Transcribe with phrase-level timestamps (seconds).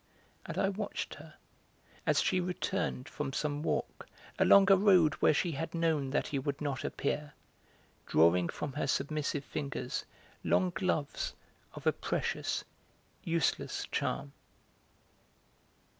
[0.47, 1.35] And I watched her,
[2.07, 4.07] as she returned from some walk
[4.39, 7.33] along a road where she had known that he would not appear,
[8.07, 10.03] drawing from her submissive fingers
[10.43, 11.35] long gloves
[11.75, 12.63] of a precious,
[13.23, 14.33] useless charm.